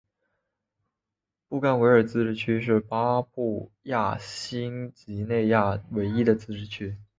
[1.47, 6.97] 布干维尔自治区是巴布亚新几内亚唯一的自治区。